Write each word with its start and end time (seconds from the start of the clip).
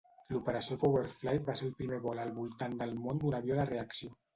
L'Operació 0.35 0.77
Power-Flite 0.83 1.47
va 1.51 1.57
ser 1.61 1.69
el 1.69 1.77
primer 1.85 2.03
vol 2.09 2.25
al 2.27 2.35
voltant 2.41 2.77
del 2.85 2.99
món 3.07 3.25
d'un 3.25 3.43
avió 3.45 3.65
de 3.65 3.73
reacció. 3.77 4.17